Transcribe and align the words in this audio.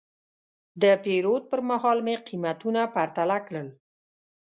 د 0.81 0.83
پیرود 1.03 1.43
پر 1.51 1.59
مهال 1.69 1.97
مې 2.05 2.15
قیمتونه 2.27 2.81
پرتله 2.95 3.37
کړل. 3.47 3.67